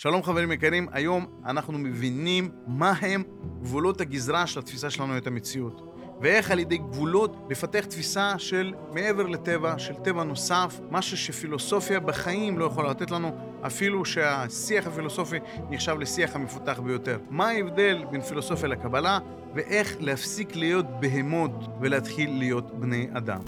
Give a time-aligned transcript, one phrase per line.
[0.00, 3.22] שלום חברים יקרים, היום אנחנו מבינים מה הם
[3.62, 5.94] גבולות הגזרה של התפיסה שלנו את המציאות.
[6.20, 12.58] ואיך על ידי גבולות לפתח תפיסה של מעבר לטבע, של טבע נוסף, משהו שפילוסופיה בחיים
[12.58, 15.36] לא יכולה לתת לנו, אפילו שהשיח הפילוסופי
[15.70, 17.18] נחשב לשיח המפותח ביותר.
[17.30, 19.18] מה ההבדל בין פילוסופיה לקבלה,
[19.54, 23.40] ואיך להפסיק להיות בהמות ולהתחיל להיות בני אדם.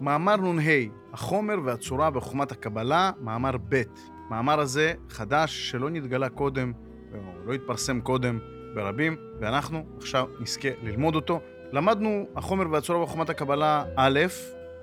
[0.00, 3.82] מאמר נ"ה, החומר והצורה בחוכמת הקבלה, מאמר ב'.
[4.30, 6.72] מאמר הזה חדש, שלא נתגלה קודם,
[7.14, 8.38] או לא התפרסם קודם
[8.74, 11.40] ברבים, ואנחנו עכשיו נזכה ללמוד אותו.
[11.72, 14.20] למדנו החומר והצורה בחוכמת הקבלה א',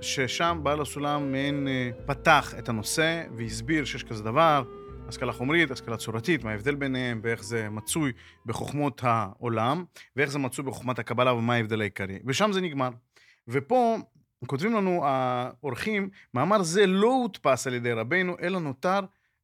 [0.01, 4.63] ששם בעל הסולם מעין אה, פתח את הנושא והסביר שיש כזה דבר,
[5.07, 8.11] השכלה חומרית, השכלה צורתית, מה ההבדל ביניהם ואיך זה מצוי
[8.45, 9.85] בחוכמות העולם,
[10.15, 12.19] ואיך זה מצוי בחוכמת הקבלה ומה ההבדל העיקרי.
[12.25, 12.89] ושם זה נגמר.
[13.47, 13.97] ופה
[14.45, 18.99] כותבים לנו האורחים, מאמר זה לא הודפס על ידי רבנו, אלא נותר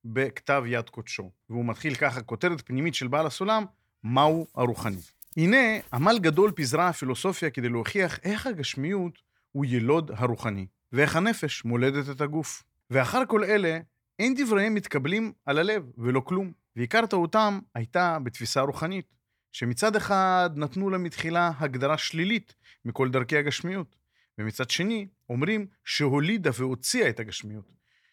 [0.05, 1.31] בכתב יד קודשו.
[1.49, 3.65] והוא מתחיל ככה, כותרת פנימית של בעל הסולם,
[4.03, 5.01] מהו הרוחני.
[5.37, 5.57] הנה,
[5.93, 9.19] עמל גדול פיזרה הפילוסופיה כדי להוכיח איך הגשמיות
[9.51, 12.63] הוא ילוד הרוחני, ואיך הנפש מולדת את הגוף.
[12.89, 13.79] ואחר כל אלה,
[14.19, 16.51] אין דבריהם מתקבלים על הלב, ולא כלום.
[16.75, 19.05] ועיקר טעותם הייתה בתפיסה רוחנית,
[19.51, 23.95] שמצד אחד נתנו לה מתחילה הגדרה שלילית מכל דרכי הגשמיות,
[24.37, 27.71] ומצד שני, אומרים שהולידה והוציאה את הגשמיות,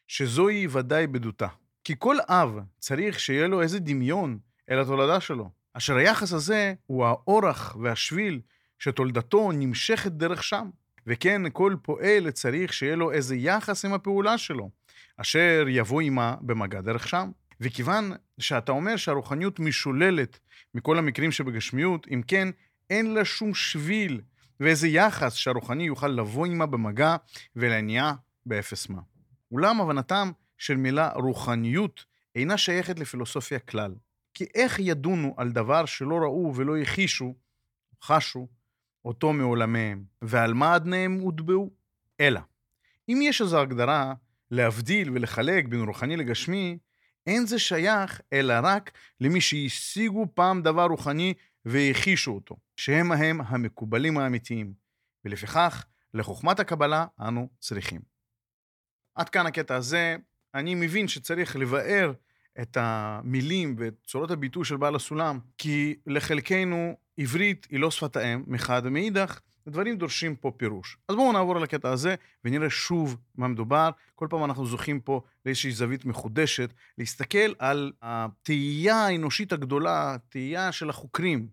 [0.09, 1.49] שזוהי ודאי בדותה.
[1.85, 4.39] כי כל אב צריך שיהיה לו איזה דמיון
[4.71, 8.41] אל התולדה שלו, אשר היחס הזה הוא האורח והשביל
[8.79, 10.71] שתולדתו נמשכת דרך שם.
[11.07, 14.71] וכן, כל פועל צריך שיהיה לו איזה יחס עם הפעולה שלו,
[15.17, 17.31] אשר יבוא עימה במגע דרך שם.
[17.61, 20.39] וכיוון שאתה אומר שהרוחניות משוללת
[20.75, 22.49] מכל המקרים שבגשמיות, אם כן,
[22.91, 24.21] אין לה שום שביל
[24.61, 27.17] ואיזה יחס שהרוחני יוכל לבוא עימה במגע
[27.57, 28.15] ולהניעה
[28.47, 29.01] באפס מה.
[29.53, 32.05] אולם הבנתם של מילה רוחניות
[32.37, 33.95] אינה שייכת לפילוסופיה כלל.
[34.35, 37.35] כי איך ידונו על דבר שלא ראו ולא הכישו,
[38.03, 38.49] חשו,
[39.05, 41.71] אותו מעולמיהם, ועל מה אדניהם הוטבעו?
[42.21, 42.41] אלא,
[43.09, 44.15] אם יש איזו הגדרה
[44.51, 46.79] להבדיל ולחלק בין רוחני לגשמי,
[47.27, 51.35] אין זה שייך אלא רק למי שהשיגו פעם דבר רוחני
[51.65, 54.73] והכישו אותו, שהם ההם המקובלים האמיתיים,
[55.25, 58.01] ולפיכך לחוכמת הקבלה אנו צריכים.
[59.15, 60.17] עד כאן הקטע הזה,
[60.55, 62.13] אני מבין שצריך לבאר
[62.63, 68.45] את המילים ואת צורות הביטוי של בעל הסולם, כי לחלקנו עברית היא לא שפת האם
[68.47, 70.97] מחד, ומאידך הדברים דורשים פה פירוש.
[71.09, 73.91] אז בואו נעבור על הקטע הזה ונראה שוב מה מדובר.
[74.15, 80.91] כל פעם אנחנו זוכים פה לאיזושהי זווית מחודשת, להסתכל על התהייה האנושית הגדולה, התהייה של
[80.91, 81.49] החוקרים.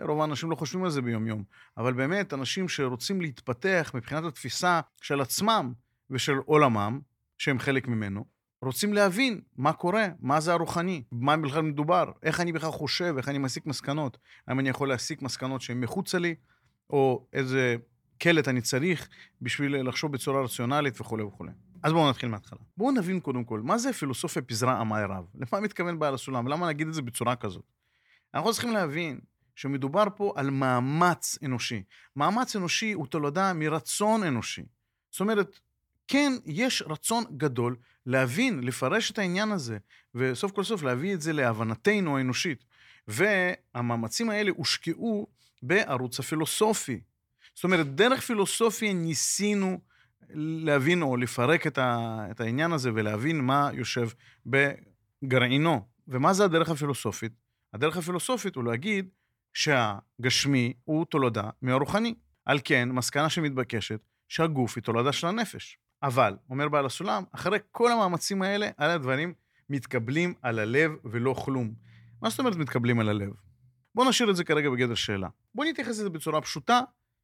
[0.00, 1.44] רוב האנשים לא חושבים על זה ביום-יום,
[1.76, 5.72] אבל באמת, אנשים שרוצים להתפתח מבחינת התפיסה של עצמם
[6.10, 7.00] ושל עולמם,
[7.38, 8.24] שהם חלק ממנו,
[8.62, 13.28] רוצים להבין מה קורה, מה זה הרוחני, מה בכלל מדובר, איך אני בכלל חושב, איך
[13.28, 14.18] אני מסיק מסקנות.
[14.46, 16.34] האם אני יכול להסיק מסקנות שהן מחוצה לי,
[16.90, 17.76] או איזה
[18.18, 19.08] קלט אני צריך
[19.42, 21.50] בשביל לחשוב בצורה רציונלית וכולי וכולי.
[21.82, 22.58] אז בואו נתחיל מההתחלה.
[22.76, 25.24] בואו נבין קודם כל, מה זה פילוסופיה פיזרה עמי רב?
[25.34, 26.48] למה מתכוון בעל הסולם?
[26.48, 27.64] למה נגיד את זה בצורה כזאת?
[28.34, 29.20] אנחנו צריכים להבין
[29.54, 31.82] שמדובר פה על מאמץ אנושי.
[32.16, 34.62] מאמץ אנושי הוא תולדה מרצון אנושי.
[35.10, 35.60] זאת אומרת,
[36.08, 39.78] כן, יש רצון גדול להבין, לפרש את העניין הזה,
[40.14, 42.64] וסוף כל סוף להביא את זה להבנתנו האנושית.
[43.08, 45.26] והמאמצים האלה הושקעו
[45.62, 47.00] בערוץ הפילוסופי.
[47.54, 49.80] זאת אומרת, דרך פילוסופיה ניסינו
[50.34, 54.08] להבין או לפרק את, ה, את העניין הזה ולהבין מה יושב
[54.46, 55.86] בגרעינו.
[56.08, 57.32] ומה זה הדרך הפילוסופית?
[57.74, 59.08] הדרך הפילוסופית הוא להגיד
[59.52, 62.14] שהגשמי הוא תולדה מהרוחני.
[62.44, 65.78] על כן, מסקנה שמתבקשת, שהגוף היא תולדה של הנפש.
[66.02, 69.34] אבל, אומר בעל הסולם, אחרי כל המאמצים האלה, על הדברים
[69.70, 71.74] מתקבלים על הלב ולא כלום.
[72.22, 73.30] מה זאת אומרת מתקבלים על הלב?
[73.94, 75.28] בואו נשאיר את זה כרגע בגדר שאלה.
[75.54, 76.80] בואו נתייחס לזה בצורה פשוטה,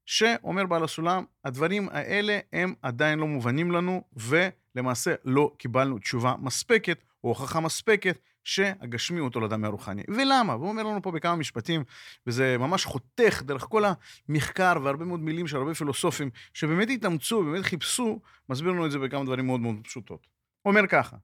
[0.07, 7.05] שאומר בעל הסולם, הדברים האלה הם עדיין לא מובנים לנו, ולמעשה לא קיבלנו תשובה מספקת,
[7.25, 10.03] או הוכחה מספקת, שהגשמי הוא תולדה מהרוחני.
[10.09, 10.57] ולמה?
[10.57, 11.85] והוא אומר לנו פה בכמה משפטים,
[12.27, 13.85] וזה ממש חותך דרך כל
[14.29, 18.99] המחקר והרבה מאוד מילים של הרבה פילוסופים, שבאמת התאמצו, באמת חיפשו, מסביר לנו את זה
[18.99, 20.27] בכמה דברים מאוד מאוד פשוטות.
[20.63, 21.17] הוא אומר ככה,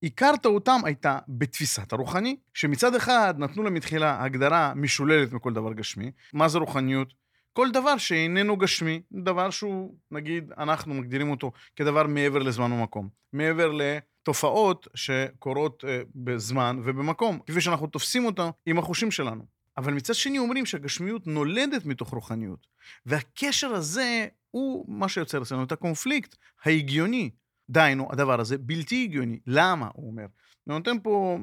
[0.00, 6.10] עיקר טעותם הייתה בתפיסת הרוחני, שמצד אחד נתנו לה מתחילה הגדרה משוללת מכל דבר גשמי.
[6.32, 7.14] מה זה רוחניות?
[7.52, 13.08] כל דבר שאיננו גשמי, דבר שהוא, נגיד, אנחנו מגדירים אותו כדבר מעבר לזמן ומקום.
[13.32, 19.44] מעבר לתופעות שקורות uh, בזמן ובמקום, כפי שאנחנו תופסים אותה עם החושים שלנו.
[19.76, 22.66] אבל מצד שני אומרים שהגשמיות נולדת מתוך רוחניות.
[23.06, 27.30] והקשר הזה הוא מה שיוצר אצלנו את הקונפליקט ההגיוני
[27.70, 29.38] דהיינו, הדבר הזה בלתי הגיוני.
[29.46, 29.88] למה?
[29.94, 30.26] הוא אומר.
[30.64, 31.38] הוא נותן פה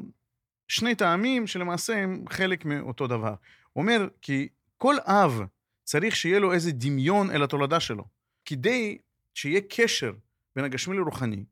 [0.68, 3.36] שני טעמים שלמעשה הם חלק מאותו דבר.
[3.74, 4.48] הוא אומר כי
[4.78, 5.42] כל אב
[5.84, 8.06] צריך שיהיה לו איזה דמיון אל התולדה שלו.
[8.46, 8.98] כדי
[9.34, 10.14] שיהיה קשר
[10.56, 11.46] בין הגשמי לרוחני,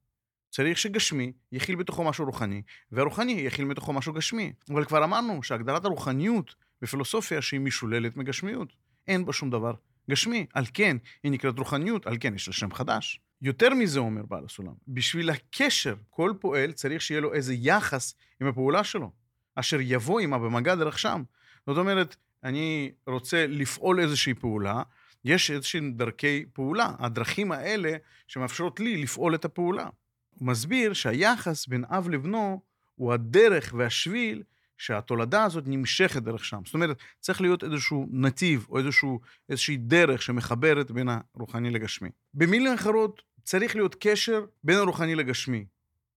[0.49, 4.53] צריך שגשמי יכיל בתוכו משהו רוחני, והרוחני יכיל בתוכו משהו גשמי.
[4.69, 8.73] אבל כבר אמרנו שהגדרת הרוחניות בפילוסופיה שהיא משוללת מגשמיות.
[9.07, 9.73] אין בה שום דבר
[10.09, 10.45] גשמי.
[10.53, 13.19] על כן, היא נקראת רוחניות, על כן יש לה שם חדש.
[13.41, 18.47] יותר מזה אומר בעל הסולם, בשביל הקשר, כל פועל צריך שיהיה לו איזה יחס עם
[18.47, 19.11] הפעולה שלו,
[19.55, 21.23] אשר יבוא עימה במגע דרך שם.
[21.67, 24.83] זאת אומרת, אני רוצה לפעול איזושהי פעולה,
[25.25, 27.91] יש איזושהי דרכי פעולה, הדרכים האלה
[28.27, 29.87] שמאפשרות לי לפעול את הפעולה.
[30.29, 32.61] הוא מסביר שהיחס בין אב לבנו
[32.95, 34.43] הוא הדרך והשביל
[34.77, 36.61] שהתולדה הזאת נמשכת דרך שם.
[36.65, 42.09] זאת אומרת, צריך להיות איזשהו נתיב או איזשהו, איזושהי דרך שמחברת בין הרוחני לגשמי.
[42.33, 45.65] במילים אחרות, צריך להיות קשר בין הרוחני לגשמי,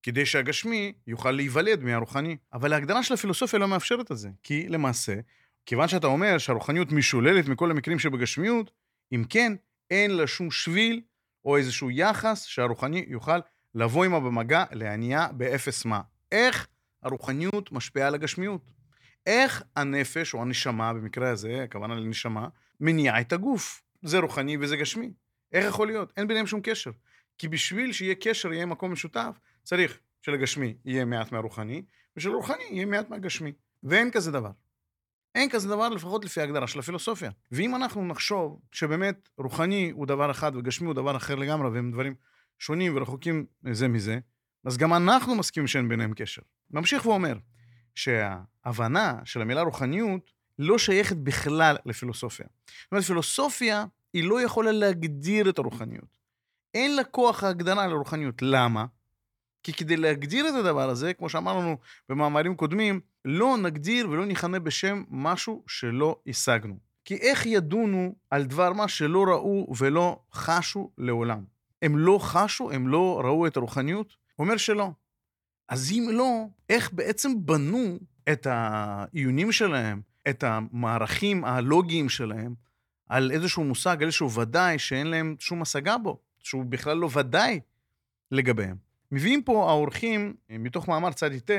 [0.02, 2.36] כדי שהגשמי יוכל להיוולד מהרוחני.
[2.52, 5.14] אבל ההגדרה של הפילוסופיה לא מאפשרת את זה, כי למעשה,
[5.66, 8.70] כיוון שאתה אומר שהרוחניות משוללת מכל המקרים שבגשמיות,
[9.12, 9.52] אם כן,
[9.90, 11.00] אין לה שום שביל
[11.44, 13.38] או איזשהו יחס שהרוחני יוכל
[13.74, 16.00] לבוא עמה במגע, להניע באפס מה.
[16.32, 16.66] איך
[17.02, 18.70] הרוחניות משפיעה על הגשמיות?
[19.26, 22.48] איך הנפש, או הנשמה, במקרה הזה, הכוונה לנשמה,
[22.80, 23.82] מניעה את הגוף?
[24.02, 25.12] זה רוחני וזה גשמי.
[25.52, 26.12] איך יכול להיות?
[26.16, 26.90] אין ביניהם שום קשר.
[27.38, 31.82] כי בשביל שיהיה קשר, יהיה מקום משותף, צריך שלגשמי יהיה מעט מהרוחני,
[32.16, 33.52] ושלרוחני יהיה מעט מהגשמי.
[33.82, 34.50] ואין כזה דבר.
[35.34, 37.30] אין כזה דבר לפחות לפי ההגדרה של הפילוסופיה.
[37.52, 42.14] ואם אנחנו נחשוב שבאמת רוחני הוא דבר אחד וגשמי הוא דבר אחר לגמרי, והם דברים
[42.58, 44.18] שונים ורחוקים זה מזה,
[44.64, 46.42] אז גם אנחנו מסכימים שאין ביניהם קשר.
[46.70, 47.38] ממשיך ואומר
[47.94, 52.46] שההבנה של המילה רוחניות לא שייכת בכלל לפילוסופיה.
[52.66, 56.14] זאת אומרת, פילוסופיה היא לא יכולה להגדיר את הרוחניות.
[56.74, 58.42] אין לה כוח ההגדרה לרוחניות.
[58.42, 58.86] למה?
[59.62, 61.76] כי כדי להגדיר את הדבר הזה, כמו שאמרנו
[62.08, 66.78] במאמרים קודמים, לא נגדיר ולא נכנה בשם משהו שלא השגנו.
[67.04, 71.44] כי איך ידונו על דבר מה שלא ראו ולא חשו לעולם?
[71.82, 74.06] הם לא חשו, הם לא ראו את הרוחניות?
[74.36, 74.90] הוא אומר שלא.
[75.68, 77.98] אז אם לא, איך בעצם בנו
[78.32, 82.54] את העיונים שלהם, את המערכים הלוגיים שלהם,
[83.08, 87.60] על איזשהו מושג, על איזשהו ודאי שאין להם שום השגה בו, שהוא בכלל לא ודאי
[88.30, 88.76] לגביהם.
[89.12, 91.50] מביאים פה האורחים, מתוך מאמר צדי ט',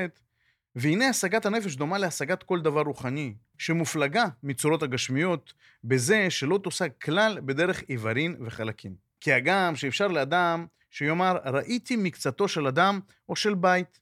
[0.74, 5.52] והנה השגת הנפש דומה להשגת כל דבר רוחני, שמופלגה מצורות הגשמיות,
[5.84, 8.94] בזה שלא תושג כלל בדרך איברין וחלקים.
[9.20, 14.00] כי הגם שאפשר לאדם שיאמר, ראיתי מקצתו של אדם או של בית.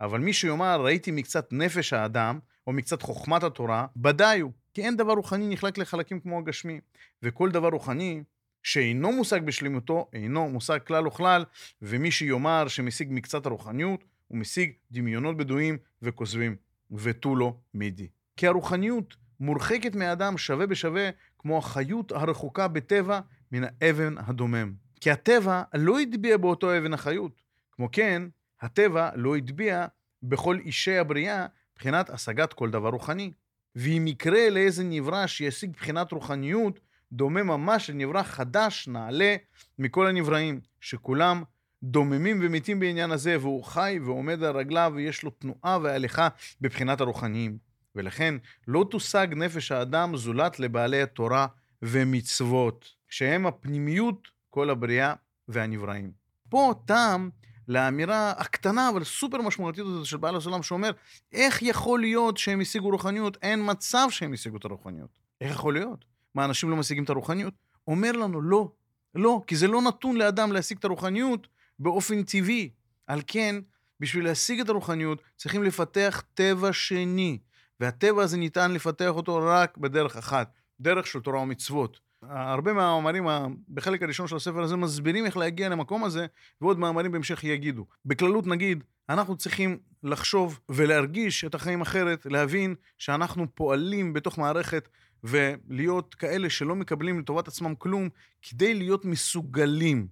[0.00, 4.52] אבל מי שיאמר, ראיתי מקצת נפש האדם, או מקצת חוכמת התורה, ודאי הוא.
[4.74, 6.80] כי אין דבר רוחני נחלק לחלקים כמו הגשמי.
[7.22, 8.22] וכל דבר רוחני
[8.64, 11.44] שאינו מושג בשלמותו, אינו מושג כלל וכלל,
[11.82, 16.56] ומי שיאמר שמשיג מקצת הרוחניות, הוא משיג דמיונות בדויים וכוזבים,
[16.90, 18.08] ותו לא מידי.
[18.36, 23.20] כי הרוחניות מורחקת מהאדם שווה בשווה, כמו החיות הרחוקה בטבע
[23.52, 24.72] מן האבן הדומם.
[25.00, 27.42] כי הטבע לא הטביע באותו אבן החיות.
[27.72, 28.22] כמו כן,
[28.60, 29.86] הטבע לא הטביע
[30.22, 33.32] בכל אישי הבריאה מבחינת השגת כל דבר רוחני.
[33.76, 36.80] ואם יקרה לאיזה נברא שישיג בחינת רוחניות,
[37.14, 39.36] דומה ממש לנברא חדש, נעלה,
[39.78, 41.42] מכל הנבראים, שכולם
[41.82, 46.28] דוממים ומתים בעניין הזה, והוא חי ועומד על רגליו, ויש לו תנועה והליכה
[46.60, 47.58] בבחינת הרוחניים.
[47.96, 48.34] ולכן
[48.68, 51.46] לא תושג נפש האדם זולת לבעלי התורה
[51.82, 55.14] ומצוות, שהם הפנימיות כל הבריאה
[55.48, 56.12] והנבראים.
[56.48, 57.30] פה טעם
[57.68, 60.90] לאמירה הקטנה אבל סופר משמעותית הזאת של בעל הסולם שאומר,
[61.32, 63.36] איך יכול להיות שהם השיגו רוחניות?
[63.42, 65.18] אין מצב שהם השיגו את הרוחניות.
[65.40, 66.13] איך יכול להיות?
[66.34, 67.54] מה, אנשים לא משיגים את הרוחניות?
[67.88, 68.70] אומר לנו, לא.
[69.14, 71.46] לא, כי זה לא נתון לאדם להשיג את הרוחניות
[71.78, 72.70] באופן טבעי.
[73.06, 73.56] על כן,
[74.00, 77.38] בשביל להשיג את הרוחניות, צריכים לפתח טבע שני.
[77.80, 82.00] והטבע הזה ניתן לפתח אותו רק בדרך אחת, דרך של תורה ומצוות.
[82.22, 83.26] הרבה מהמאמרים
[83.68, 86.26] בחלק הראשון של הספר הזה מסבירים איך להגיע למקום הזה,
[86.60, 87.86] ועוד מאמרים בהמשך יגידו.
[88.04, 94.88] בכללות נגיד, אנחנו צריכים לחשוב ולהרגיש את החיים אחרת, להבין שאנחנו פועלים בתוך מערכת
[95.24, 98.08] ולהיות כאלה שלא מקבלים לטובת עצמם כלום,
[98.42, 100.06] כדי להיות מסוגלים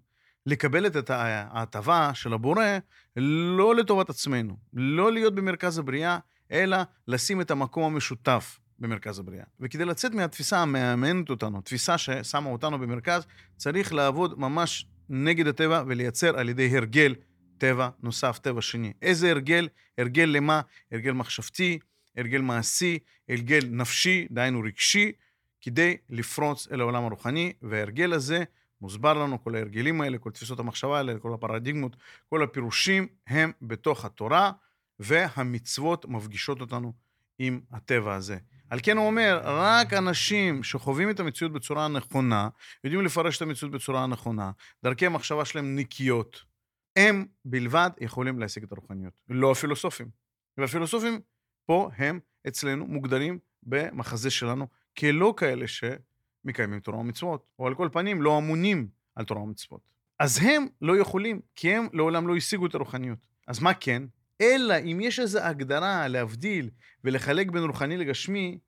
[0.47, 2.79] לקבל את ההטבה של הבורא
[3.17, 6.19] לא לטובת עצמנו, לא להיות במרכז הבריאה,
[6.53, 6.77] אלא
[7.09, 8.59] לשים את המקום המשותף.
[8.83, 9.45] במרכז הבריאה.
[9.61, 13.27] וכדי לצאת מהתפיסה המאמנת אותנו, תפיסה ששמה אותנו במרכז,
[13.57, 17.15] צריך לעבוד ממש נגד הטבע ולייצר על ידי הרגל
[17.59, 18.93] טבע נוסף, טבע שני.
[19.03, 19.69] איזה הרגל?
[19.99, 20.61] הרגל למה?
[20.93, 21.79] הרגל מחשבתי,
[22.17, 25.13] הרגל מעשי, הרגל נפשי, דהיינו רגשי,
[25.61, 28.45] כדי לפרוץ אל העולם הרוחני, וההרגל הזה
[28.81, 31.97] מוסבר לנו, כל ההרגלים האלה, כל תפיסות המחשבה האלה, כל הפרדיגמות,
[32.29, 34.53] כל הפירושים הם בתוך התורה,
[34.99, 36.93] והמצוות מפגישות אותנו
[37.39, 38.39] עם הטבע הזה.
[38.71, 42.49] על כן הוא אומר, רק אנשים שחווים את המציאות בצורה הנכונה,
[42.85, 44.51] יודעים לפרש את המציאות בצורה הנכונה,
[44.85, 46.45] דרכי המחשבה שלהם נקיות,
[46.97, 50.09] הם בלבד יכולים להשיג את הרוחניות, לא הפילוסופים.
[50.59, 51.21] והפילוסופים
[51.67, 54.67] פה הם אצלנו מוגדרים במחזה שלנו
[54.99, 59.81] כלא כאלה שמקיימים תורה ומצוות, או על כל פנים לא אמונים על תורה ומצוות.
[60.19, 63.19] אז הם לא יכולים, כי הם לעולם לא השיגו את הרוחניות.
[63.47, 64.03] אז מה כן?
[64.41, 66.71] אלא אם יש איזו הגדרה להבדיל
[67.05, 68.59] ולחלק בין רוחני לגשמי,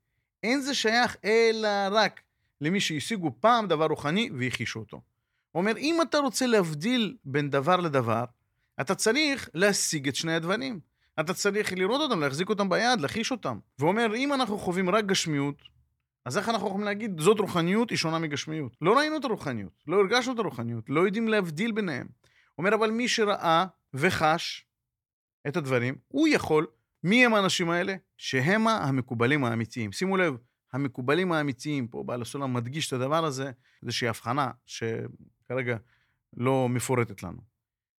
[0.42, 2.20] אין זה שייך אלא רק
[2.60, 5.00] למי שהשיגו פעם דבר רוחני והכישו אותו.
[5.50, 8.24] הוא אומר, אם אתה רוצה להבדיל בין דבר לדבר,
[8.80, 10.80] אתה צריך להשיג את שני הדברים.
[11.20, 13.58] אתה צריך לראות אותם, להחזיק אותם ביד, להחיש אותם.
[13.78, 15.62] והוא אומר, אם אנחנו חווים רק גשמיות,
[16.24, 18.76] אז איך אנחנו יכולים להגיד, זאת רוחניות, היא שונה מגשמיות?
[18.80, 22.06] לא ראינו את הרוחניות, לא הרגשנו את הרוחניות, לא יודעים להבדיל ביניהם.
[22.58, 24.66] אומר, אבל מי שראה וחש
[25.48, 26.66] את הדברים, הוא יכול.
[27.04, 27.94] מי הם האנשים האלה?
[28.18, 29.92] שהם המקובלים האמיתיים.
[29.92, 30.36] שימו לב,
[30.72, 33.50] המקובלים האמיתיים, פה בעל הסולם מדגיש את הדבר הזה,
[33.82, 35.76] איזושהי הבחנה שכרגע
[36.36, 37.53] לא מפורטת לנו.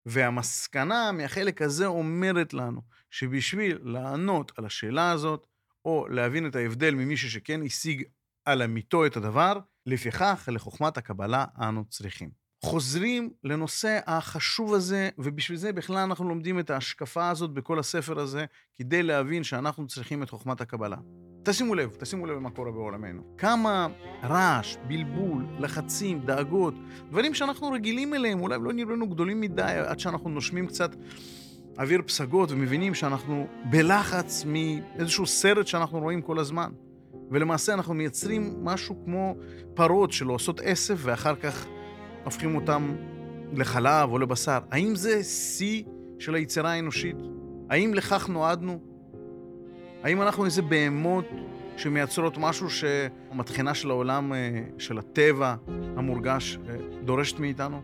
[0.05, 2.81] והמסקנה מהחלק הזה אומרת לנו
[3.11, 5.47] שבשביל לענות על השאלה הזאת,
[5.85, 8.03] או להבין את ההבדל ממישהו שכן השיג
[8.45, 12.29] על אמיתו את הדבר, לפיכך לחוכמת הקבלה אנו צריכים.
[12.63, 18.45] חוזרים לנושא החשוב הזה, ובשביל זה בכלל אנחנו לומדים את ההשקפה הזאת בכל הספר הזה,
[18.75, 20.97] כדי להבין שאנחנו צריכים את חוכמת הקבלה.
[21.45, 23.21] תשימו לב, תשימו לב מה קורה בעולמנו.
[23.37, 23.87] כמה
[24.23, 26.73] רעש, בלבול, לחצים, דאגות,
[27.09, 30.95] דברים שאנחנו רגילים אליהם, אולי לא נראינו לנו גדולים מדי, עד שאנחנו נושמים קצת
[31.79, 36.71] אוויר פסגות ומבינים שאנחנו בלחץ מאיזשהו סרט שאנחנו רואים כל הזמן.
[37.31, 39.35] ולמעשה אנחנו מייצרים משהו כמו
[39.73, 41.65] פרות שלא עושות עשב ואחר כך
[42.23, 42.95] הופכים אותם
[43.53, 44.59] לחלב או לבשר.
[44.71, 45.83] האם זה שיא
[46.19, 47.17] של היצירה האנושית?
[47.69, 48.94] האם לכך נועדנו?
[50.05, 51.25] האם אנחנו איזה בהמות
[51.77, 55.55] שמייצרות משהו שהמטחנה של העולם, אה, של הטבע
[55.97, 57.81] המורגש, אה, דורשת מאיתנו?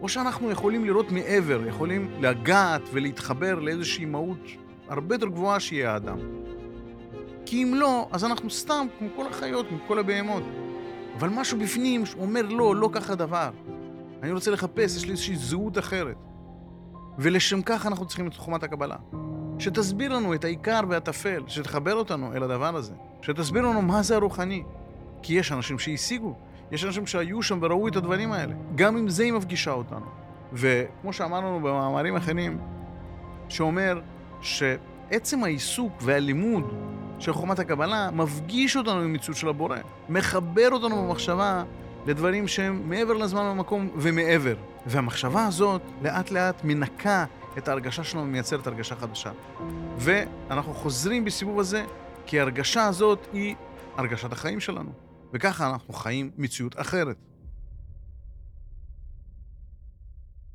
[0.00, 4.46] או שאנחנו יכולים לראות מעבר, יכולים לגעת ולהתחבר לאיזושהי מהות
[4.88, 6.18] הרבה יותר גבוהה שיהיה האדם.
[7.46, 10.42] כי אם לא, אז אנחנו סתם כמו כל החיות, כמו כל הבהמות.
[11.18, 13.50] אבל משהו בפנים אומר לא, לא ככה דבר.
[14.22, 16.16] אני רוצה לחפש, יש לי איזושהי זהות אחרת.
[17.18, 18.96] ולשם כך אנחנו צריכים את חוכמת הקבלה.
[19.58, 22.92] שתסביר לנו את העיקר והטפל, שתחבר אותנו אל הדבר הזה.
[23.22, 24.62] שתסביר לנו מה זה הרוחני.
[25.22, 26.34] כי יש אנשים שהשיגו,
[26.70, 28.54] יש אנשים שהיו שם וראו את הדברים האלה.
[28.74, 30.06] גם עם זה היא מפגישה אותנו.
[30.52, 32.58] וכמו שאמרנו במאמרים אחרים,
[33.48, 34.00] שאומר
[34.40, 36.74] שעצם העיסוק והלימוד
[37.18, 39.76] של חוכמת הקבלה מפגיש אותנו עם מציאות של הבורא.
[40.08, 41.64] מחבר אותנו במחשבה
[42.06, 44.54] לדברים שהם מעבר לזמן והמקום ומעבר.
[44.86, 47.24] והמחשבה הזאת לאט לאט מנקה
[47.58, 49.32] את ההרגשה שלנו ומייצרת הרגשה חדשה.
[49.98, 51.84] ואנחנו חוזרים בסיבוב הזה,
[52.26, 53.54] כי ההרגשה הזאת היא
[53.96, 54.92] הרגשת החיים שלנו.
[55.32, 57.16] וככה אנחנו חיים מציאות אחרת.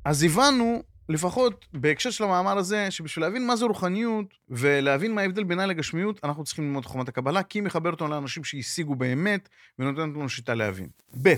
[0.04, 5.44] אז הבנו לפחות בהקשר של המאמר הזה, שבשביל להבין מה זה רוחניות ולהבין מה ההבדל
[5.44, 10.16] בינה לגשמיות, אנחנו צריכים ללמוד חומת הקבלה, כי היא מחברת אותנו לאנשים שהשיגו באמת ונותנת
[10.16, 10.88] לנו שיטה להבין.
[11.22, 11.34] ב',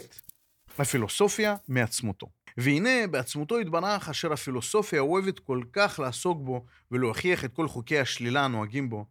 [0.78, 2.26] הפילוסופיה מעצמותו.
[2.56, 8.44] והנה, בעצמותו יתברך אשר הפילוסופיה אוהבת כל כך לעסוק בו ולהוכיח את כל חוקי השלילה
[8.44, 9.04] הנוהגים בו,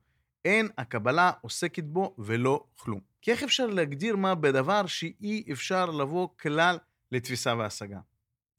[0.46, 3.00] אין הקבלה עוסקת בו ולא כלום.
[3.22, 6.78] כי איך אפשר להגדיר מה בדבר שאי אפשר לבוא כלל
[7.12, 8.00] לתפיסה והשגה?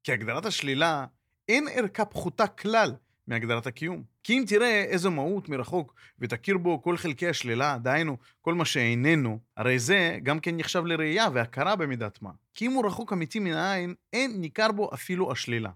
[0.04, 1.06] כי הגדרת השלילה
[1.48, 2.94] אין ערכה פחותה כלל
[3.26, 4.02] מהגדרת הקיום.
[4.22, 9.38] כי אם תראה איזו מהות מרחוק ותכיר בו כל חלקי השלילה, דהיינו, כל מה שאיננו,
[9.56, 12.30] הרי זה גם כן נחשב לראייה והכרה במידת מה.
[12.54, 15.70] כי אם הוא רחוק אמיתי מן העין, אין ניכר בו אפילו השלילה.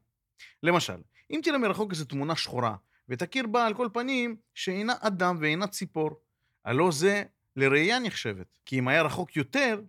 [0.62, 0.97] למשל,
[1.30, 2.75] אם תראה מרחוק איזו תמונה שחורה,
[3.09, 6.11] ותכיר בה על כל פנים שאינה אדם ואינה ציפור,
[6.64, 7.23] הלא זה
[7.57, 8.47] לראייה נחשבת.
[8.66, 9.80] כי אם היה רחוק יותר,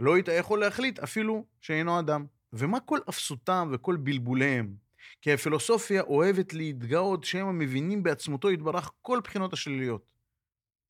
[0.00, 2.26] לא היית יכול להחליט אפילו שאינו אדם.
[2.52, 4.87] ומה כל אפסותם וכל בלבוליהם?
[5.22, 10.02] כי הפילוסופיה אוהבת להתגאות שהם המבינים בעצמותו יתברך כל בחינות השליליות.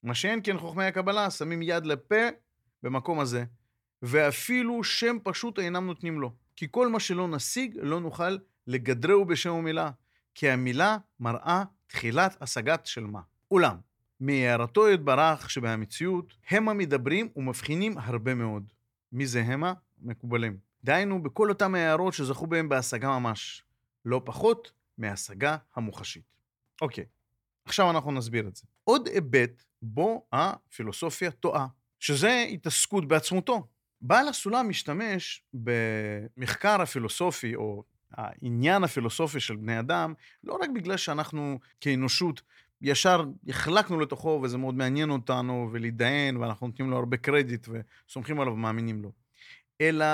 [0.02, 2.28] מה שאין כן חוכמי הקבלה שמים יד לפה
[2.82, 3.44] במקום הזה,
[4.02, 6.32] ואפילו שם פשוט אינם נותנים לו.
[6.56, 9.90] כי כל מה שלא נשיג, לא נוכל לגדרהו בשם ומילה,
[10.34, 13.20] כי המילה מראה תחילת השגת של מה.
[13.50, 13.76] אולם,
[14.20, 18.72] מהערתו יתברך שבהמציאות, המה מדברים ומבחינים הרבה מאוד.
[19.12, 19.72] מי זה המה?
[20.02, 20.56] מקובלים.
[20.84, 23.62] דהיינו, בכל אותם הערות שזכו בהם בהשגה ממש.
[24.04, 26.24] לא פחות מהשגה המוחשית.
[26.80, 27.04] אוקיי,
[27.64, 28.62] עכשיו אנחנו נסביר את זה.
[28.84, 31.66] עוד היבט בו הפילוסופיה טועה,
[31.98, 33.66] שזה התעסקות בעצמותו.
[34.00, 40.14] בעל הסולם משתמש במחקר הפילוסופי, או העניין הפילוסופי של בני אדם,
[40.44, 42.42] לא רק בגלל שאנחנו כאנושות
[42.82, 48.52] ישר החלקנו לתוכו וזה מאוד מעניין אותנו ולהתדיין ואנחנו נותנים לו הרבה קרדיט וסומכים עליו
[48.52, 49.12] ומאמינים לו,
[49.80, 50.06] אלא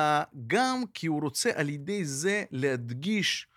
[0.46, 3.48] גם כי הוא רוצה על ידי זה להדגיש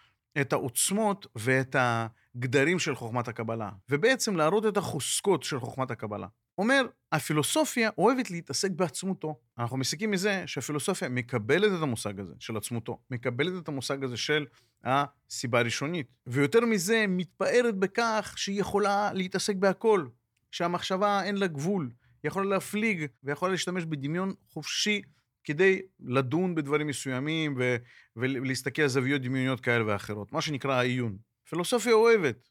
[0.41, 6.27] את העוצמות ואת הגדרים של חוכמת הקבלה, ובעצם להראות את החוזקות של חוכמת הקבלה.
[6.57, 9.35] אומר, הפילוסופיה אוהבת להתעסק בעצמותו.
[9.57, 14.45] אנחנו מסיקים מזה שהפילוסופיה מקבלת את המושג הזה של עצמותו, מקבלת את המושג הזה של
[14.83, 20.07] הסיבה הראשונית, ויותר מזה, מתפארת בכך שהיא יכולה להתעסק בהכל,
[20.51, 21.89] שהמחשבה אין לה גבול,
[22.23, 25.01] יכולה להפליג ויכולה להשתמש בדמיון חופשי
[25.47, 27.75] כדי לדון בדברים מסוימים ו-
[28.15, 31.17] ולהסתכל על זוויות דמיוניות כאלה ואחרות, מה שנקרא העיון.
[31.49, 32.49] פילוסופיה אוהבת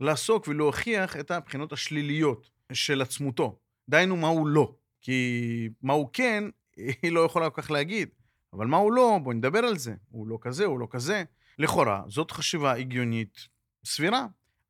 [0.00, 3.58] לעסוק ולהוכיח את הבחינות השליליות של עצמותו.
[3.88, 4.74] דהיינו, מה הוא לא.
[5.00, 6.44] כי מה הוא כן,
[7.02, 8.08] היא לא יכולה כל כך להגיד.
[8.52, 9.94] אבל מה הוא לא, בואו נדבר על זה.
[10.08, 11.24] הוא לא כזה, הוא לא כזה.
[11.58, 13.48] לכאורה, זאת חשיבה הגיונית
[13.84, 14.26] סבירה.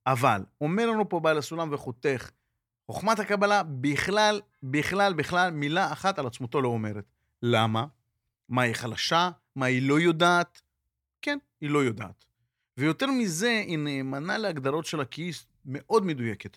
[0.06, 2.30] אבל, אומר לנו פה בעל הסולם וחותך,
[2.86, 7.13] חוכמת הקבלה בכלל, בכלל, בכלל, מילה אחת על עצמותו לא אומרת.
[7.46, 7.86] למה?
[8.48, 9.30] מה היא חלשה?
[9.56, 10.62] מה היא לא יודעת?
[11.22, 12.24] כן, היא לא יודעת.
[12.76, 16.56] ויותר מזה, היא נאמנה להגדרות של הכיס מאוד מדויקת.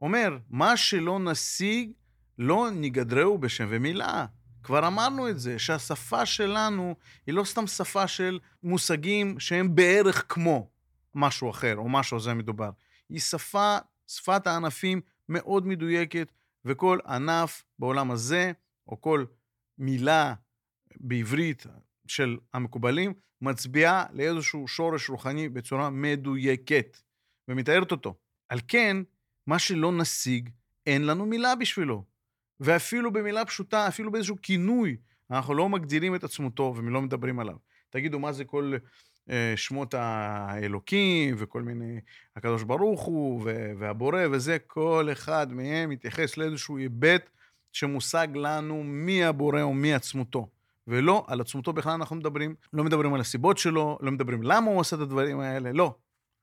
[0.00, 1.90] אומר, מה שלא נשיג,
[2.38, 4.26] לא נגדרהו בשם ומילה.
[4.62, 6.94] כבר אמרנו את זה, שהשפה שלנו
[7.26, 10.68] היא לא סתם שפה של מושגים שהם בערך כמו
[11.14, 12.70] משהו אחר, או משהו זה מדובר.
[13.08, 16.32] היא שפה, שפת הענפים מאוד מדויקת,
[16.64, 18.52] וכל ענף בעולם הזה,
[18.88, 19.24] או כל
[19.78, 20.34] מילה
[20.96, 21.66] בעברית
[22.06, 26.96] של המקובלים, מצביעה לאיזשהו שורש רוחני בצורה מדויקת,
[27.48, 28.14] ומתארת אותו.
[28.48, 28.96] על כן,
[29.46, 30.50] מה שלא נשיג,
[30.86, 32.04] אין לנו מילה בשבילו.
[32.60, 34.96] ואפילו במילה פשוטה, אפילו באיזשהו כינוי,
[35.30, 37.56] אנחנו לא מגדירים את עצמותו ולא מדברים עליו.
[37.90, 38.74] תגידו, מה זה כל
[39.30, 42.00] אה, שמות האלוקים וכל מיני,
[42.36, 43.42] הקדוש ברוך הוא
[43.78, 47.30] והבורא וזה, כל אחד מהם מתייחס לאיזשהו היבט
[47.72, 50.48] שמושג לנו מי הבורא או מי עצמותו.
[50.86, 54.80] ולא, על עצמותו בכלל אנחנו מדברים, לא מדברים על הסיבות שלו, לא מדברים למה הוא
[54.80, 55.94] עושה את הדברים האלה, לא.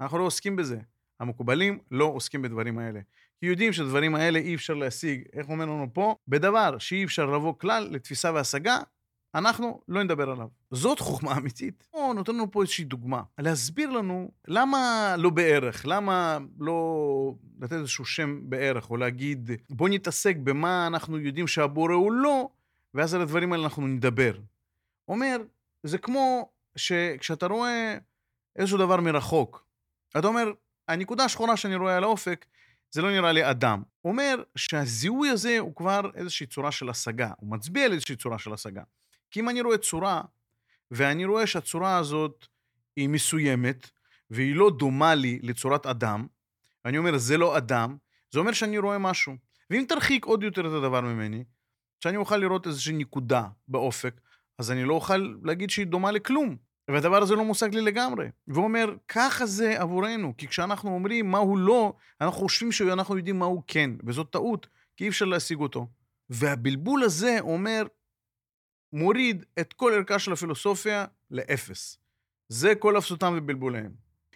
[0.02, 0.78] אנחנו לא עוסקים בזה.
[1.20, 3.00] המקובלים לא עוסקים בדברים האלה.
[3.40, 6.16] כי יודעים שדברים האלה אי אפשר להשיג, איך אומר לנו פה?
[6.28, 8.78] בדבר שאי אפשר לבוא כלל לתפיסה והשגה,
[9.36, 10.48] אנחנו לא נדבר עליו.
[10.72, 11.88] זאת חוכמה אמיתית.
[11.92, 18.06] הוא נותן לנו פה איזושהי דוגמה, להסביר לנו למה לא בערך, למה לא לתת איזשהו
[18.06, 22.50] שם בערך, או להגיד, בוא נתעסק במה אנחנו יודעים שהבורא הוא לא,
[22.94, 24.40] ואז על הדברים האלה אנחנו נדבר.
[25.08, 25.38] אומר,
[25.84, 27.98] זה כמו שכשאתה רואה
[28.56, 29.66] איזשהו דבר מרחוק,
[30.18, 30.52] אתה אומר,
[30.88, 32.46] הנקודה השחורה שאני רואה על האופק,
[32.92, 33.84] זה לא נראה לי אדם.
[34.06, 38.54] אומר שהזיהוי הזה הוא כבר איזושהי צורה של השגה, הוא מצביע על איזושהי צורה של
[38.54, 38.84] השגה.
[39.32, 40.22] כי אם אני רואה צורה,
[40.92, 42.46] ואני רואה שהצורה הזאת
[42.96, 43.90] היא מסוימת,
[44.30, 46.28] והיא לא דומה לי לצורת אדם,
[46.86, 47.98] ואני אומר, זה לא אדם,
[48.32, 49.36] זה אומר שאני רואה משהו.
[49.70, 51.44] ואם תרחיק עוד יותר את הדבר ממני,
[52.00, 54.22] שאני אוכל לראות איזושהי נקודה באופק,
[54.58, 56.58] אז אני לא אוכל להגיד שהיא דומה לכלום.
[56.88, 58.28] והדבר הזה לא מושג לי לגמרי.
[58.48, 63.40] והוא אומר, ככה זה עבורנו, כי כשאנחנו אומרים מה הוא לא, אנחנו חושבים שאנחנו יודעים
[63.40, 65.88] מה הוא כן, וזאת טעות, כי אי אפשר להשיג אותו.
[66.30, 67.84] והבלבול הזה אומר,
[68.94, 71.98] מוריד את כל ערכה של הפילוסופיה לאפס.
[72.50, 73.92] זה כל אפסותם ובלבוליהם.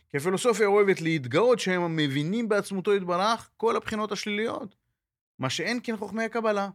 [0.10, 4.76] כי הפילוסופיה אוהבת להתגאות שהם מבינים בעצמותו יתברך כל הבחינות השליליות.
[5.40, 6.70] מה שאין כן חוכמי הקבלה.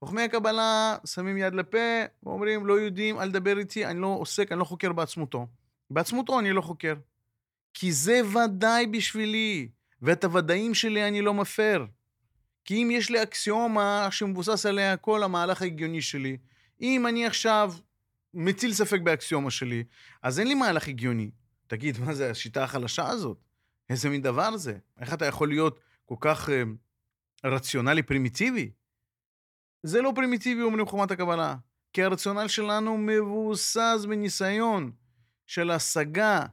[0.00, 1.78] חוכמי הקבלה שמים יד לפה
[2.22, 5.46] ואומרים, לא יודעים, אל תדבר איתי, אני לא עוסק, אני לא חוקר בעצמותו.
[5.90, 6.94] בעצמותו אני לא חוקר.
[7.74, 9.68] כי זה ודאי בשבילי,
[10.02, 11.86] ואת הוודאים שלי אני לא מפר.
[12.64, 16.36] כי אם יש לי אקסיומה שמבוסס עליה כל המהלך ההגיוני שלי,
[16.82, 17.74] אם אני עכשיו
[18.34, 19.84] מציל ספק באקסיומה שלי,
[20.22, 21.30] אז אין לי מהלך הגיוני.
[21.66, 23.38] תגיד, מה זה השיטה החלשה הזאת?
[23.90, 24.78] איזה מין דבר זה?
[25.00, 26.52] איך אתה יכול להיות כל כך uh,
[27.44, 28.70] רציונלי פרימיטיבי?
[29.82, 31.56] זה לא פרימיטיבי, אומרים חומת הקבלה.
[31.92, 34.92] כי הרציונל שלנו מבוסס בניסיון
[35.46, 36.46] של השגה.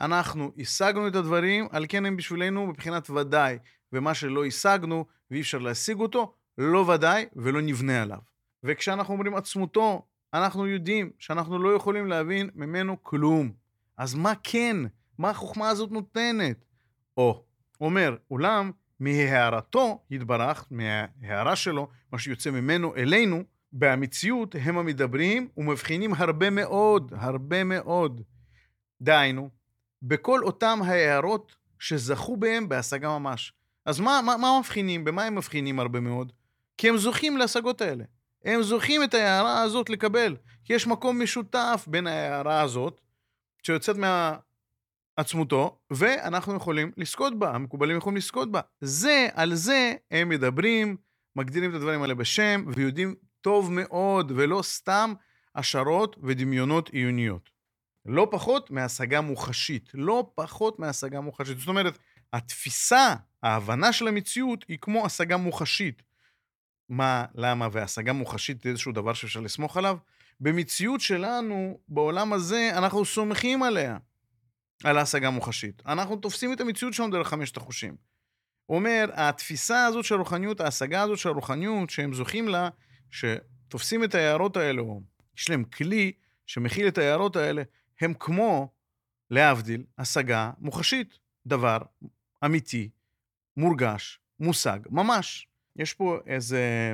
[0.00, 3.58] אנחנו השגנו את הדברים, על כן הם בשבילנו מבחינת ודאי.
[3.92, 8.31] ומה שלא השגנו ואי אפשר להשיג אותו, לא ודאי ולא נבנה עליו.
[8.64, 13.52] וכשאנחנו אומרים עצמותו, אנחנו יודעים שאנחנו לא יכולים להבין ממנו כלום.
[13.96, 14.76] אז מה כן?
[15.18, 16.64] מה החוכמה הזאת נותנת?
[17.16, 17.44] או,
[17.80, 18.70] אומר, אולם
[19.00, 27.64] מהערתו יתברך, מההערה שלו, מה שיוצא ממנו אלינו, במציאות הם המדברים ומבחינים הרבה מאוד, הרבה
[27.64, 28.22] מאוד.
[29.02, 29.50] דהיינו,
[30.02, 33.52] בכל אותם ההערות שזכו בהם בהשגה ממש.
[33.84, 35.04] אז מה, מה, מה מבחינים?
[35.04, 36.32] במה הם מבחינים הרבה מאוד?
[36.78, 38.04] כי הם זוכים להשגות האלה.
[38.44, 40.36] הם זוכים את ההערה הזאת לקבל.
[40.64, 43.00] כי יש מקום משותף בין ההערה הזאת,
[43.62, 43.96] שיוצאת
[45.16, 48.60] מעצמותו, ואנחנו יכולים לזכות בה, המקובלים יכולים לזכות בה.
[48.80, 50.96] זה, על זה הם מדברים,
[51.36, 55.12] מגדירים את הדברים האלה בשם, ויודעים טוב מאוד, ולא סתם
[55.54, 57.50] השערות ודמיונות עיוניות.
[58.06, 59.90] לא פחות מהשגה מוחשית.
[59.94, 61.58] לא פחות מהשגה מוחשית.
[61.58, 61.98] זאת אומרת,
[62.32, 66.02] התפיסה, ההבנה של המציאות היא כמו השגה מוחשית.
[66.92, 69.98] מה, למה, והשגה מוחשית איזשהו דבר שאפשר לסמוך עליו?
[70.40, 73.98] במציאות שלנו, בעולם הזה, אנחנו סומכים עליה,
[74.84, 75.82] על ההשגה המוחשית.
[75.86, 77.96] אנחנו תופסים את המציאות שלנו דרך חמשת החושים.
[78.68, 82.68] אומר, התפיסה הזאת של הרוחניות, ההשגה הזאת של הרוחניות, שהם זוכים לה,
[83.10, 85.00] שתופסים את ההערות האלה, או
[85.38, 86.12] יש להם כלי
[86.46, 87.62] שמכיל את ההערות האלה,
[88.00, 88.68] הם כמו,
[89.30, 91.18] להבדיל, השגה מוחשית.
[91.46, 91.78] דבר
[92.44, 92.88] אמיתי,
[93.56, 95.46] מורגש, מושג, ממש.
[95.76, 96.92] יש פה איזה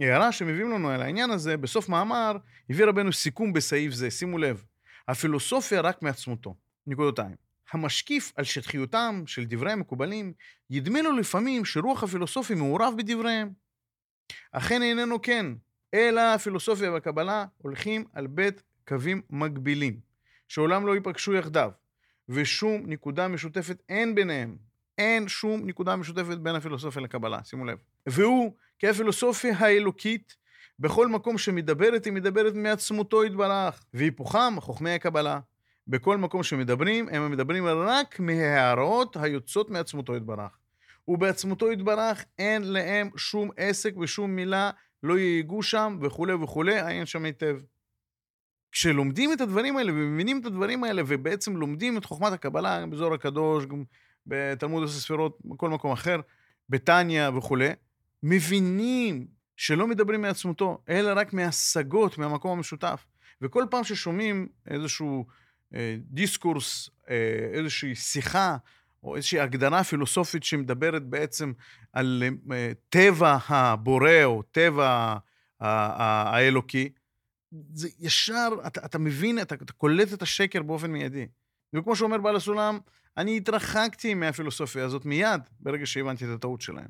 [0.00, 2.36] הערה שמביאים לנו על העניין הזה, בסוף מאמר,
[2.70, 4.64] הביא רבנו סיכום בסעיף זה, שימו לב,
[5.08, 6.54] הפילוסופיה רק מעצמותו.
[6.86, 7.36] נקודותיים.
[7.72, 10.32] המשקיף על שטחיותם של דברי המקובלים,
[10.70, 13.52] ידמה לו לפעמים שרוח הפילוסופי מעורב בדבריהם.
[14.52, 15.46] אכן איננו כן,
[15.94, 20.00] אלא הפילוסופיה והקבלה הולכים על בית קווים מקבילים,
[20.48, 21.70] שעולם לא ייפגשו יחדיו,
[22.28, 24.56] ושום נקודה משותפת אין ביניהם.
[24.98, 27.78] אין שום נקודה משותפת בין הפילוסופיה לקבלה, שימו לב.
[28.06, 28.52] והוא,
[28.82, 30.36] הפילוסופיה האלוקית,
[30.78, 33.84] בכל מקום שמדברת, היא מדברת מעצמותו יתברך.
[33.94, 35.40] והיפוכם, חוכמי הקבלה.
[35.88, 40.58] בכל מקום שמדברים, הם מדברים רק מההערות היוצאות מעצמותו יתברך.
[41.08, 44.70] ובעצמותו יתברך אין להם שום עסק ושום מילה,
[45.02, 47.58] לא ייגעו שם וכולי וכולי, עיין שם היטב.
[48.72, 53.66] כשלומדים את הדברים האלה ומבינים את הדברים האלה ובעצם לומדים את חוכמת הקבלה, בזוהר הקדוש,
[53.66, 53.84] גם
[54.26, 56.20] בתלמוד עשר ספירות, בכל מקום אחר,
[56.68, 57.70] בתניא וכולי,
[58.22, 63.06] מבינים שלא מדברים מעצמותו, אלא רק מהשגות, מהמקום המשותף.
[63.42, 65.26] וכל פעם ששומעים איזשהו
[65.74, 68.56] אה, דיסקורס, אה, איזושהי שיחה,
[69.02, 71.52] או איזושהי הגדרה פילוסופית שמדברת בעצם
[71.92, 75.16] על אה, טבע הבורא או טבע
[75.60, 76.88] האלוקי,
[77.72, 81.26] זה ישר, אתה, אתה מבין, אתה, אתה קולט את השקר באופן מיידי.
[81.74, 82.78] וכמו שאומר בעל הסולם,
[83.16, 86.88] אני התרחקתי מהפילוסופיה הזאת מיד, ברגע שהבנתי את הטעות שלהם.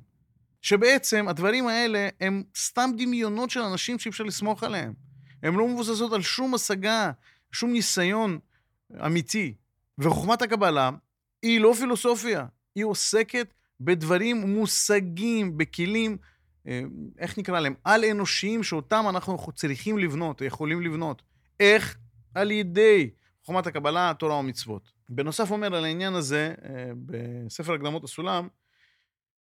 [0.63, 4.93] שבעצם הדברים האלה הם סתם דמיונות של אנשים שאי אפשר לסמוך עליהם.
[5.43, 7.11] הן לא מבוססות על שום השגה,
[7.53, 8.39] שום ניסיון
[9.07, 9.55] אמיתי.
[9.99, 10.91] וחוכמת הקבלה
[11.43, 16.17] היא לא פילוסופיה, היא עוסקת בדברים מושגים, בכלים
[16.67, 16.83] אה,
[17.19, 17.75] איך נקרא להם?
[17.85, 21.23] על-אנושיים שאותם אנחנו צריכים לבנות, יכולים לבנות.
[21.61, 21.97] איך?
[22.35, 23.11] על ידי
[23.43, 24.93] חוכמת הקבלה, תורה ומצוות.
[25.09, 28.49] בנוסף אומר על העניין הזה, אה, בספר הקדמות הסולם,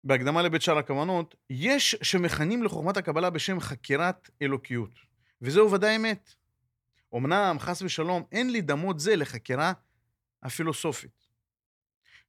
[0.05, 4.91] בהקדמה לבית שער הכוונות, יש שמכנים לחוכמת הקבלה בשם חקירת אלוקיות,
[5.43, 6.35] וזהו ודאי אמת.
[7.17, 9.73] אמנם, חס ושלום, אין לדמות זה לחקירה
[10.43, 11.27] הפילוסופית,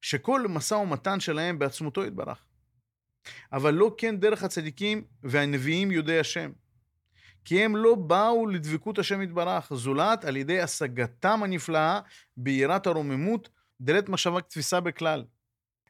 [0.01, 2.45] שכל משא ומתן שלהם בעצמותו יתברך.
[3.53, 6.51] אבל לא כן דרך הצדיקים והנביאים יודעי השם.
[7.45, 11.99] כי הם לא באו לדבקות השם יתברך, זולת על ידי השגתם הנפלאה
[12.37, 13.49] ביראת הרוממות,
[13.81, 15.23] דלת מחשבה תפיסה בכלל.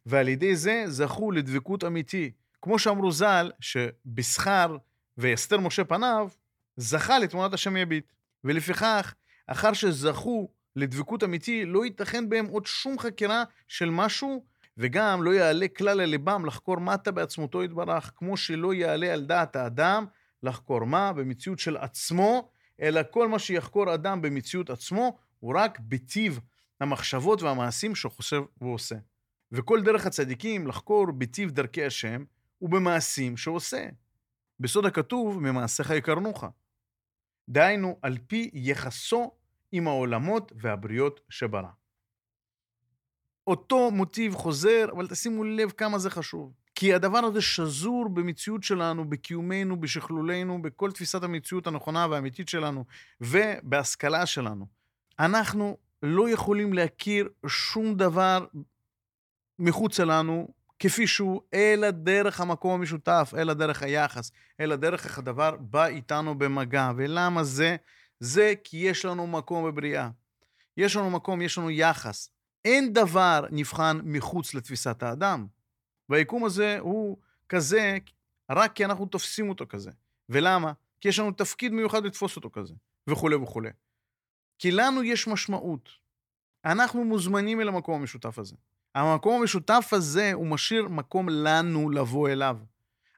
[0.05, 2.31] ועל ידי זה זכו לדבקות אמיתי.
[2.61, 4.77] כמו שאמרו ז"ל, שבשכר
[5.17, 6.29] ואסתר משה פניו,
[6.77, 8.11] זכה לתמונת השם יביט.
[8.43, 9.13] ולפיכך,
[9.47, 14.45] אחר שזכו לדבקות אמיתי, לא ייתכן בהם עוד שום חקירה של משהו
[14.77, 19.55] וגם לא יעלה כלל על ליבם לחקור מטה בעצמותו יתברך, כמו שלא יעלה על דעת
[19.55, 20.05] האדם
[20.43, 22.49] לחקור מה במציאות של עצמו,
[22.81, 26.39] אלא כל מה שיחקור אדם במציאות עצמו, הוא רק בטיב
[26.79, 28.95] המחשבות והמעשים שהוא חושב ועושה.
[29.51, 32.23] וכל דרך הצדיקים לחקור בטיב דרכי השם,
[32.61, 33.89] ובמעשים שעושה.
[34.59, 36.43] בסוד הכתוב, ממעשיך יקרנוך.
[37.49, 39.31] דהיינו, על פי יחסו
[39.71, 41.69] עם העולמות והבריות שברא.
[43.47, 46.53] אותו מוטיב חוזר, אבל תשימו לב כמה זה חשוב.
[46.79, 52.85] כי הדבר הזה שזור במציאות שלנו, בקיומנו, בשכלולנו, בכל תפיסת המציאות הנכונה והאמיתית שלנו,
[53.21, 54.67] ובהשכלה שלנו.
[55.19, 58.45] אנחנו לא יכולים להכיר שום דבר
[59.59, 60.47] מחוץ לנו
[60.79, 66.37] כפי שהוא, אלא דרך המקום המשותף, אלא דרך היחס, אלא דרך איך הדבר בא איתנו
[66.37, 66.91] במגע.
[66.97, 67.75] ולמה זה?
[68.19, 70.09] זה כי יש לנו מקום בבריאה.
[70.77, 72.29] יש לנו מקום, יש לנו יחס.
[72.65, 75.58] אין דבר נבחן מחוץ לתפיסת האדם.
[76.09, 77.17] והיקום הזה הוא
[77.49, 77.97] כזה
[78.49, 79.91] רק כי אנחנו תופסים אותו כזה.
[80.29, 80.73] ולמה?
[81.01, 82.73] כי יש לנו תפקיד מיוחד לתפוס אותו כזה,
[83.09, 83.69] וכולי וכולי.
[84.59, 85.89] כי לנו יש משמעות.
[86.65, 88.55] אנחנו מוזמנים אל המקום המשותף הזה.
[88.95, 92.57] המקום המשותף הזה, הוא משאיר מקום לנו לבוא אליו.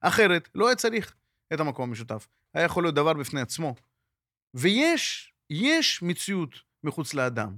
[0.02, 1.16] אחרת, לא היה צריך
[1.54, 2.28] את המקום המשותף.
[2.54, 3.76] היה יכול להיות דבר בפני עצמו.
[4.54, 6.50] ויש, יש מציאות
[6.84, 7.58] מחוץ לאדם,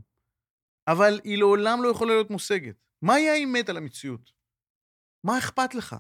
[0.88, 2.76] אבל היא לעולם לא יכולה להיות מושגת.
[3.02, 4.32] מהי האמת על המציאות?
[5.24, 5.96] מה אכפת לך?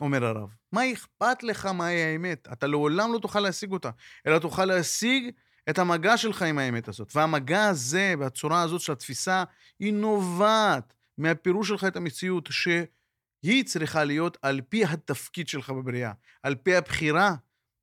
[0.00, 0.56] אומר הרב.
[0.72, 2.48] מה אכפת לך מהי האמת?
[2.52, 3.90] אתה לעולם לא תוכל להשיג אותה,
[4.26, 5.30] אלא תוכל להשיג
[5.70, 7.16] את המגע שלך עם האמת הזאת.
[7.16, 9.44] והמגע הזה והצורה הזאת של התפיסה,
[9.78, 16.54] היא נובעת מהפירוש שלך את המציאות, שהיא צריכה להיות על פי התפקיד שלך בבריאה, על
[16.54, 17.34] פי הבחירה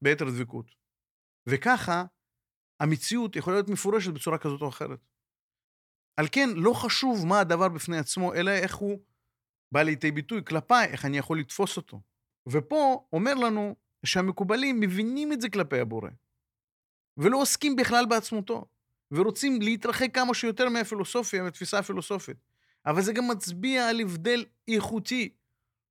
[0.01, 0.65] ביתר דבקות.
[1.47, 2.03] וככה,
[2.79, 4.99] המציאות יכולה להיות מפורשת בצורה כזאת או אחרת.
[6.17, 8.99] על כן, לא חשוב מה הדבר בפני עצמו, אלא איך הוא
[9.71, 12.01] בא לידי ביטוי כלפיי, איך אני יכול לתפוס אותו.
[12.47, 16.09] ופה אומר לנו שהמקובלים מבינים את זה כלפי הבורא,
[17.17, 18.65] ולא עוסקים בכלל בעצמותו,
[19.11, 22.37] ורוצים להתרחק כמה שיותר מהפילוסופיה, מהתפיסה הפילוסופית.
[22.85, 25.29] אבל זה גם מצביע על הבדל איכותי,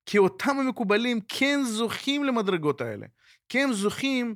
[0.06, 3.06] כי אותם המקובלים כן זוכים למדרגות האלה,
[3.48, 4.34] כן זוכים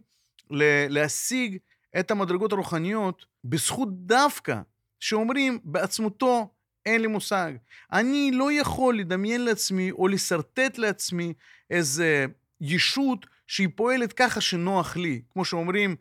[0.89, 1.59] להשיג
[2.01, 4.61] את המדרגות הרוחניות בזכות דווקא
[5.01, 6.55] שאומרים בעצמותו
[6.87, 7.53] אין לי מושג.
[7.93, 11.35] אני לא יכול לדמיין לעצמי או לשרטט לעצמי
[11.71, 12.27] איזה
[12.61, 15.23] ישות שהיא פועלת ככה שנוח לי.
[15.31, 15.97] כמו שאומרים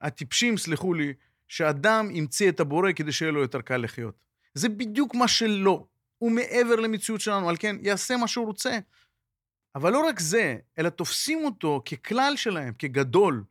[0.00, 1.12] הטיפשים, סלחו לי,
[1.48, 4.14] שאדם ימציא את הבורא כדי שיהיה לו יותר קל לחיות.
[4.54, 5.86] זה בדיוק מה שלא.
[6.18, 8.78] הוא מעבר למציאות שלנו, על כן יעשה מה שהוא רוצה.
[9.74, 13.44] אבל לא רק זה, אלא תופסים אותו ככלל שלהם, כגדול.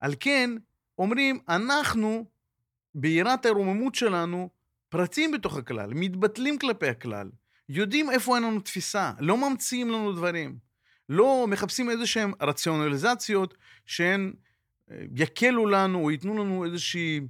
[0.00, 0.50] על כן,
[0.98, 2.24] אומרים, אנחנו,
[2.94, 4.48] ביראת הרוממות שלנו,
[4.94, 7.30] פרטים בתוך הכלל, מתבטלים כלפי הכלל,
[7.68, 10.58] יודעים איפה אין לנו תפיסה, לא ממציאים לנו דברים,
[11.08, 13.54] לא מחפשים איזה שהן רציונליזציות
[13.86, 14.32] שהן
[14.90, 17.20] אה, יקלו לנו או ייתנו לנו איזושהי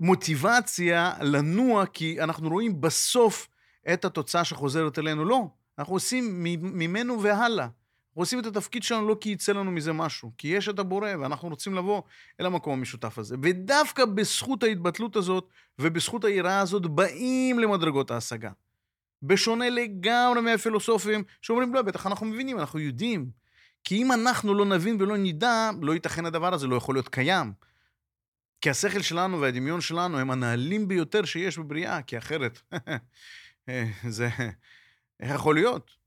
[0.00, 3.48] מוטיבציה לנוע, כי אנחנו רואים בסוף
[3.92, 5.24] את התוצאה שחוזרת אלינו.
[5.24, 7.68] לא, אנחנו עושים ממנו והלאה.
[8.20, 11.48] עושים את התפקיד שלנו לא כי יצא לנו מזה משהו, כי יש את הבורא ואנחנו
[11.48, 12.02] רוצים לבוא
[12.40, 13.36] אל המקום המשותף הזה.
[13.42, 15.48] ודווקא בזכות ההתבטלות הזאת
[15.78, 18.50] ובזכות היראה הזאת באים למדרגות ההשגה.
[19.22, 23.30] בשונה לגמרי מהפילוסופים שאומרים, לא, בטח אנחנו מבינים, אנחנו יודעים.
[23.84, 27.52] כי אם אנחנו לא נבין ולא נדע, לא ייתכן הדבר הזה, לא יכול להיות קיים.
[28.60, 32.60] כי השכל שלנו והדמיון שלנו הם הנעלים ביותר שיש בבריאה, כי אחרת,
[34.08, 34.28] זה...
[35.20, 36.05] איך יכול להיות?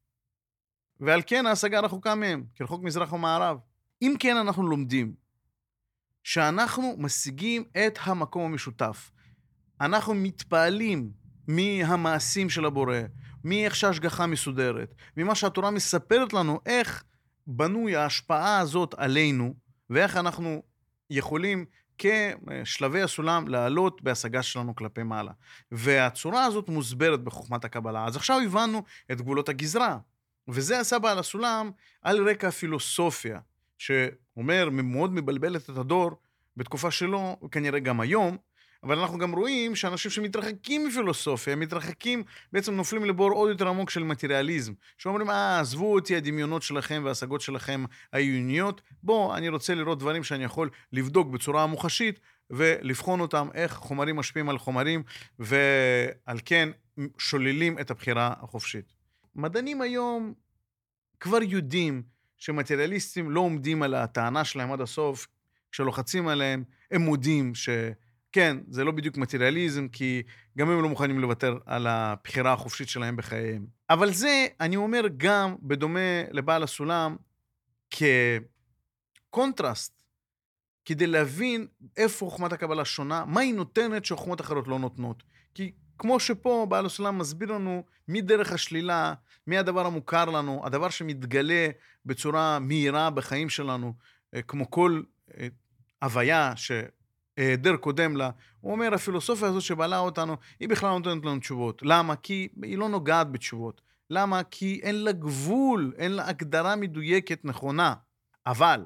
[0.99, 3.57] ועל כן ההשגה רחוקה מהם, כרחוק מזרח ומערב.
[4.01, 5.13] אם כן, אנחנו לומדים
[6.23, 9.11] שאנחנו משיגים את המקום המשותף.
[9.81, 11.11] אנחנו מתפעלים
[11.47, 12.97] מהמעשים של הבורא,
[13.43, 17.03] מאיך שההשגחה מסודרת, ממה שהתורה מספרת לנו, איך
[17.47, 19.53] בנוי ההשפעה הזאת עלינו,
[19.89, 20.63] ואיך אנחנו
[21.09, 21.65] יכולים
[21.97, 25.31] כשלבי הסולם לעלות בהשגה שלנו כלפי מעלה.
[25.71, 28.05] והצורה הזאת מוסברת בחוכמת הקבלה.
[28.05, 29.97] אז עכשיו הבנו את גבולות הגזרה.
[30.49, 33.39] וזה עשה בעל הסולם על רקע הפילוסופיה,
[33.77, 36.11] שאומר, מאוד מבלבלת את הדור
[36.57, 38.37] בתקופה שלו, וכנראה גם היום,
[38.83, 44.03] אבל אנחנו גם רואים שאנשים שמתרחקים מפילוסופיה, מתרחקים, בעצם נופלים לבור עוד יותר עמוק של
[44.03, 44.73] מטריאליזם.
[44.97, 50.43] שאומרים, אה, עזבו אותי הדמיונות שלכם וההשגות שלכם העיוניות, בואו, אני רוצה לראות דברים שאני
[50.43, 55.03] יכול לבדוק בצורה מוחשית, ולבחון אותם, איך חומרים משפיעים על חומרים,
[55.39, 56.69] ועל כן
[57.17, 58.98] שוללים את הבחירה החופשית.
[59.39, 60.33] מדענים היום
[61.19, 62.03] כבר יודעים
[62.37, 65.27] שמטריאליסטים לא עומדים על הטענה שלהם עד הסוף,
[65.71, 70.23] כשלוחצים עליהם, הם מודים שכן, זה לא בדיוק מטריאליזם, כי
[70.57, 73.65] גם הם לא מוכנים לוותר על הבחירה החופשית שלהם בחייהם.
[73.89, 77.15] אבל זה, אני אומר גם, בדומה לבעל הסולם,
[79.29, 80.03] כקונטרסט,
[80.85, 85.23] כדי להבין איפה חוכמת הקבלה שונה, מה היא נותנת שחוכמות אחרות לא נותנות.
[85.53, 89.13] כי כמו שפה בעל הסולם מסביר לנו מדרך השלילה,
[89.47, 91.67] מי הדבר המוכר לנו, הדבר שמתגלה
[92.05, 93.93] בצורה מהירה בחיים שלנו,
[94.35, 95.01] אה, כמו כל
[95.37, 95.47] אה,
[96.01, 98.29] הוויה שהיעדר קודם לה.
[98.59, 101.81] הוא אומר, הפילוסופיה הזאת שבעלה אותנו, היא בכלל לא נותנת לנו תשובות.
[101.85, 102.15] למה?
[102.15, 103.81] כי היא לא נוגעת בתשובות.
[104.09, 104.43] למה?
[104.43, 107.93] כי אין לה גבול, אין לה הגדרה מדויקת נכונה.
[108.45, 108.85] אבל,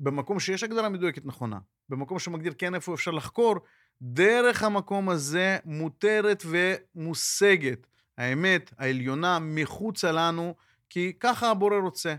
[0.00, 3.56] במקום שיש הגדרה מדויקת נכונה, במקום שמגדיר כן איפה אפשר לחקור,
[4.02, 7.86] דרך המקום הזה מותרת ומושגת
[8.18, 10.54] האמת העליונה מחוצה לנו,
[10.88, 12.14] כי ככה הבורא רוצה.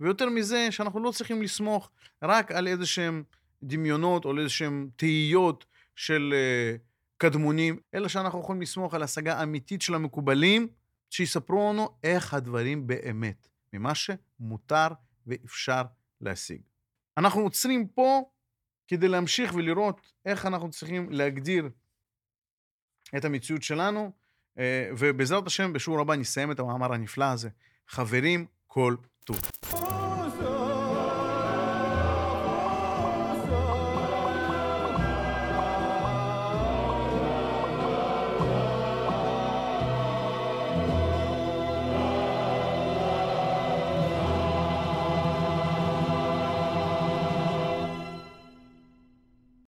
[0.00, 1.90] ויותר מזה, שאנחנו לא צריכים לסמוך
[2.22, 3.22] רק על איזה שהם
[3.62, 6.78] דמיונות או על איזה שהם תהיות של uh,
[7.16, 10.68] קדמונים, אלא שאנחנו יכולים לסמוך על השגה אמיתית של המקובלים,
[11.10, 14.88] שיספרו לנו איך הדברים באמת, ממה שמותר
[15.26, 15.82] ואפשר
[16.20, 16.60] להשיג.
[17.18, 18.22] אנחנו עוצרים פה
[18.88, 21.68] כדי להמשיך ולראות איך אנחנו צריכים להגדיר
[23.16, 24.12] את המציאות שלנו,
[24.58, 27.48] אה, ובעזרת השם, בשיעור הבא נסיים את המאמר הנפלא הזה.
[27.88, 29.40] חברים, כל טוב.